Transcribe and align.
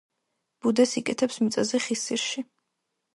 ბუდეს 0.65 0.93
იკეთებს 1.01 1.37
მიწაზე, 1.43 1.81
ხის 1.89 2.05
ძირში. 2.09 2.45